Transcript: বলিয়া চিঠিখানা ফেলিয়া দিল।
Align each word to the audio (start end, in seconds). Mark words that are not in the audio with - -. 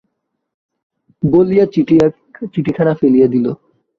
বলিয়া 1.23 1.65
চিঠিখানা 2.53 2.93
ফেলিয়া 2.93 3.27
দিল। 3.27 3.45